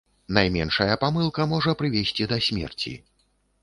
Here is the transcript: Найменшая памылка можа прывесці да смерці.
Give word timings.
Найменшая 0.37 0.95
памылка 1.03 1.49
можа 1.53 1.77
прывесці 1.85 2.31
да 2.35 2.45
смерці. 2.51 3.01